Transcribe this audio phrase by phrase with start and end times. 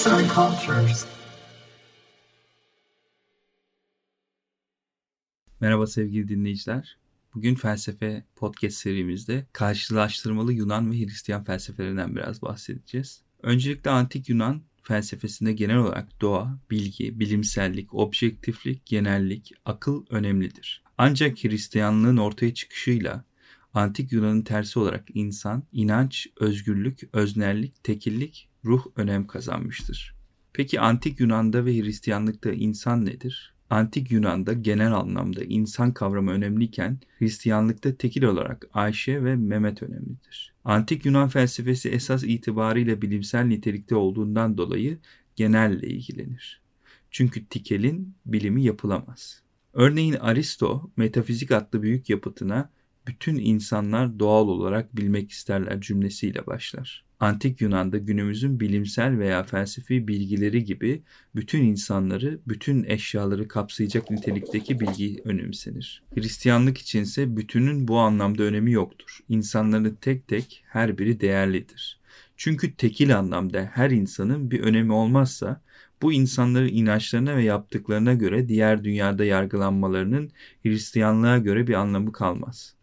[0.00, 1.06] Arts and Cultures.
[5.60, 6.98] Merhaba sevgili dinleyiciler.
[7.34, 13.22] Bugün felsefe podcast serimizde karşılaştırmalı Yunan ve Hristiyan felsefelerinden biraz bahsedeceğiz.
[13.42, 20.82] Öncelikle antik Yunan felsefesinde genel olarak doğa, bilgi, bilimsellik, objektiflik, genellik, akıl önemlidir.
[20.98, 23.24] Ancak Hristiyanlığın ortaya çıkışıyla
[23.74, 30.14] antik Yunan'ın tersi olarak insan, inanç, özgürlük, öznellik, tekillik, ruh önem kazanmıştır.
[30.52, 33.54] Peki antik Yunan'da ve Hristiyanlıkta insan nedir?
[33.70, 40.54] Antik Yunan'da genel anlamda insan kavramı önemliyken Hristiyanlıkta tekil olarak Ayşe ve Mehmet önemlidir.
[40.64, 44.98] Antik Yunan felsefesi esas itibariyle bilimsel nitelikte olduğundan dolayı
[45.36, 46.60] genelle ilgilenir.
[47.10, 49.42] Çünkü tikelin bilimi yapılamaz.
[49.72, 52.70] Örneğin Aristo metafizik adlı büyük yapıtına
[53.10, 57.04] bütün insanlar doğal olarak bilmek isterler cümlesiyle başlar.
[57.20, 61.02] Antik Yunan'da günümüzün bilimsel veya felsefi bilgileri gibi
[61.34, 66.02] bütün insanları, bütün eşyaları kapsayacak nitelikteki bilgi önemsenir.
[66.14, 69.18] Hristiyanlık içinse bütünün bu anlamda önemi yoktur.
[69.28, 72.00] İnsanların tek tek her biri değerlidir.
[72.36, 75.60] Çünkü tekil anlamda her insanın bir önemi olmazsa
[76.02, 80.30] bu insanların inançlarına ve yaptıklarına göre diğer dünyada yargılanmalarının
[80.62, 82.79] Hristiyanlığa göre bir anlamı kalmaz.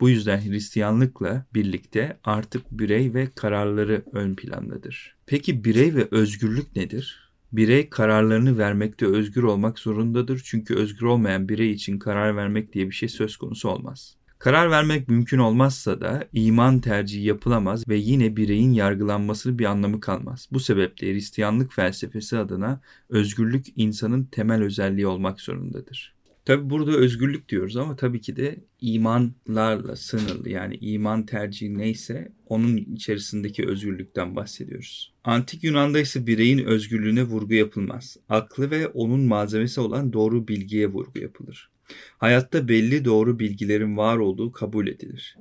[0.00, 5.16] Bu yüzden Hristiyanlıkla birlikte artık birey ve kararları ön plandadır.
[5.26, 7.30] Peki birey ve özgürlük nedir?
[7.52, 12.94] Birey kararlarını vermekte özgür olmak zorundadır çünkü özgür olmayan birey için karar vermek diye bir
[12.94, 14.18] şey söz konusu olmaz.
[14.38, 20.48] Karar vermek mümkün olmazsa da iman tercihi yapılamaz ve yine bireyin yargılanmasının bir anlamı kalmaz.
[20.52, 26.17] Bu sebeple Hristiyanlık felsefesi adına özgürlük insanın temel özelliği olmak zorundadır.
[26.48, 30.48] Tabi burada özgürlük diyoruz ama tabii ki de imanlarla sınırlı.
[30.48, 35.14] Yani iman tercihi neyse onun içerisindeki özgürlükten bahsediyoruz.
[35.24, 38.16] Antik Yunan'da ise bireyin özgürlüğüne vurgu yapılmaz.
[38.28, 41.70] Aklı ve onun malzemesi olan doğru bilgiye vurgu yapılır.
[42.18, 45.36] Hayatta belli doğru bilgilerin var olduğu kabul edilir.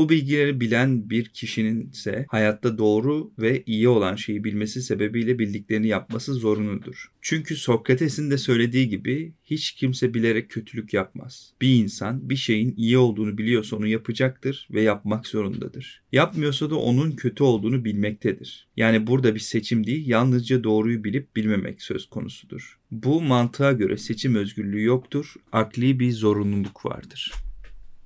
[0.00, 5.86] Bu bilgileri bilen bir kişinin ise hayatta doğru ve iyi olan şeyi bilmesi sebebiyle bildiklerini
[5.86, 7.12] yapması zorunludur.
[7.20, 11.52] Çünkü Sokrates'in de söylediği gibi hiç kimse bilerek kötülük yapmaz.
[11.60, 16.02] Bir insan bir şeyin iyi olduğunu biliyorsa onu yapacaktır ve yapmak zorundadır.
[16.12, 18.68] Yapmıyorsa da onun kötü olduğunu bilmektedir.
[18.76, 22.78] Yani burada bir seçim değil, yalnızca doğruyu bilip bilmemek söz konusudur.
[22.90, 27.32] Bu mantığa göre seçim özgürlüğü yoktur, akli bir zorunluluk vardır.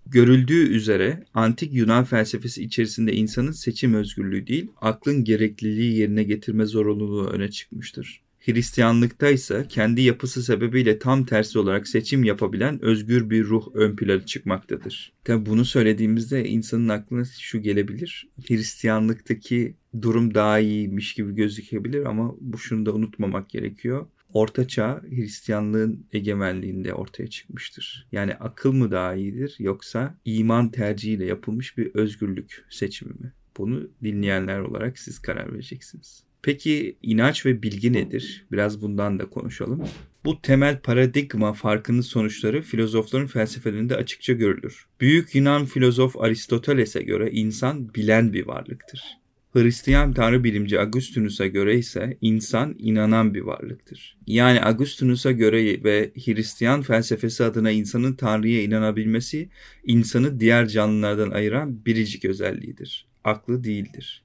[0.07, 7.27] Görüldüğü üzere antik Yunan felsefesi içerisinde insanın seçim özgürlüğü değil, aklın gerekliliği yerine getirme zorunluluğu
[7.27, 8.25] öne çıkmıştır.
[8.45, 14.27] Hristiyanlıkta ise kendi yapısı sebebiyle tam tersi olarak seçim yapabilen özgür bir ruh ön plana
[14.27, 15.13] çıkmaktadır.
[15.25, 18.29] Tabi bunu söylediğimizde insanın aklına şu gelebilir.
[18.49, 24.07] Hristiyanlıktaki durum daha iyiymiş gibi gözükebilir ama bu şunu da unutmamak gerekiyor.
[24.35, 28.09] Orta Çağ Hristiyanlığın egemenliğinde ortaya çıkmıştır.
[28.13, 33.33] Yani akıl mı daha iyidir yoksa iman tercihiyle yapılmış bir özgürlük seçimi mi?
[33.57, 36.25] Bunu dinleyenler olarak siz karar vereceksiniz.
[36.43, 38.47] Peki inanç ve bilgi nedir?
[38.53, 39.85] Biraz bundan da konuşalım.
[40.25, 44.87] Bu temel paradigma farkının sonuçları filozofların felsefelerinde açıkça görülür.
[45.01, 49.24] Büyük Yunan filozof Aristoteles'e göre insan bilen bir varlıktır.
[49.55, 54.17] Hristiyan tanrı bilimci Augustinus'a göre ise insan inanan bir varlıktır.
[54.27, 59.49] Yani Augustinus'a göre ve Hristiyan felsefesi adına insanın tanrıya inanabilmesi
[59.85, 63.07] insanı diğer canlılardan ayıran biricik özelliğidir.
[63.25, 64.23] Aklı değildir.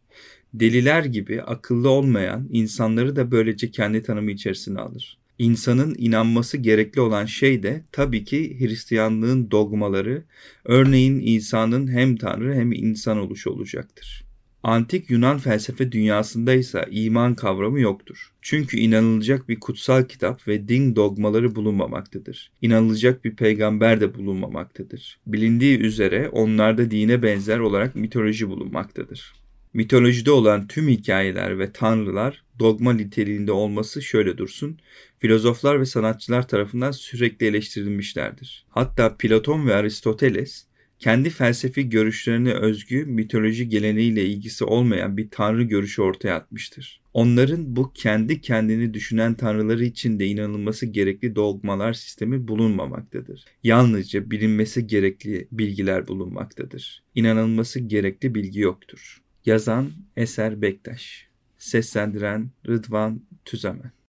[0.53, 5.17] Deliler gibi akıllı olmayan insanları da böylece kendi tanımı içerisine alır.
[5.39, 10.23] İnsanın inanması gerekli olan şey de tabii ki Hristiyanlığın dogmaları,
[10.65, 14.28] örneğin İsa'nın hem tanrı hem insan oluşu olacaktır.
[14.63, 18.31] Antik Yunan felsefe dünyasında ise iman kavramı yoktur.
[18.41, 22.51] Çünkü inanılacak bir kutsal kitap ve din dogmaları bulunmamaktadır.
[22.61, 25.19] İnanılacak bir peygamber de bulunmamaktadır.
[25.27, 29.33] Bilindiği üzere onlarda dine benzer olarak mitoloji bulunmaktadır.
[29.73, 34.79] Mitolojide olan tüm hikayeler ve tanrılar dogma niteliğinde olması şöyle dursun,
[35.19, 38.65] filozoflar ve sanatçılar tarafından sürekli eleştirilmişlerdir.
[38.69, 40.68] Hatta Platon ve Aristoteles
[40.99, 47.01] kendi felsefi görüşlerine özgü mitoloji geleneğiyle ilgisi olmayan bir tanrı görüşü ortaya atmıştır.
[47.13, 53.45] Onların bu kendi kendini düşünen tanrıları için de inanılması gerekli dogmalar sistemi bulunmamaktadır.
[53.63, 57.03] Yalnızca bilinmesi gerekli bilgiler bulunmaktadır.
[57.15, 59.21] İnanılması gerekli bilgi yoktur.
[59.45, 63.91] Yazan Eser Bektaş Seslendiren Rıdvan Tüzemen